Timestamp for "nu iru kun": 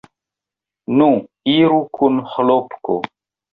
1.01-2.19